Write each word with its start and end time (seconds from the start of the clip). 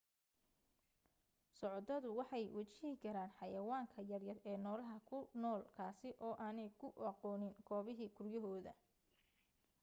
socotadu 1.59 2.09
waxay 2.19 2.45
wajihi 2.57 2.91
karaan 3.03 3.33
xayayaanka 3.37 3.99
yaryar 4.11 4.39
ee 4.49 4.57
noolaha 4.65 4.97
ku 5.09 5.17
dulnool 5.23 5.61
kaasi 5.77 6.09
oo 6.25 6.33
aanay 6.45 6.69
ku 6.79 6.87
aqoonin 7.11 7.55
goobihii 7.67 8.13
guryahooda 8.15 8.71